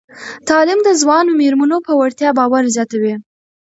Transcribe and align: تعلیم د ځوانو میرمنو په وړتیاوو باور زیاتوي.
تعلیم 0.49 0.79
د 0.83 0.89
ځوانو 1.01 1.31
میرمنو 1.41 1.77
په 1.87 1.91
وړتیاوو 1.99 2.37
باور 2.39 2.63
زیاتوي. 2.75 3.13